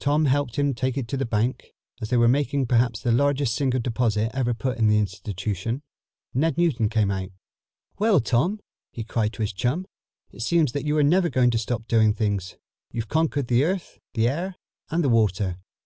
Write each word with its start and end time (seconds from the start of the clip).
Tom 0.00 0.24
helped 0.24 0.56
him 0.56 0.72
take 0.72 0.96
it 0.96 1.06
to 1.08 1.18
the 1.18 1.26
bank. 1.26 1.74
As 2.00 2.08
they 2.08 2.16
were 2.16 2.26
making 2.26 2.64
perhaps 2.64 3.02
the 3.02 3.12
largest 3.12 3.54
single 3.54 3.80
deposit 3.80 4.30
ever 4.32 4.54
put 4.54 4.78
in 4.78 4.88
the 4.88 4.96
institution, 4.96 5.82
Ned 6.32 6.56
Newton 6.56 6.88
came 6.88 7.10
out. 7.10 7.28
"Well, 7.98 8.18
Tom," 8.20 8.60
he 8.92 9.04
cried 9.04 9.34
to 9.34 9.42
his 9.42 9.52
chum, 9.52 9.84
"it 10.30 10.40
seems 10.40 10.72
that 10.72 10.86
you 10.86 10.96
are 10.96 11.02
never 11.04 11.28
going 11.28 11.50
to 11.50 11.58
stop 11.58 11.86
doing 11.86 12.14
things. 12.14 12.56
You've 12.92 13.08
conquered 13.08 13.48
the 13.48 13.62
air, 13.62 13.82
the 14.14 14.30
earth 14.30 14.56
and 14.88 15.04
the 15.04 15.10
water." 15.10 15.58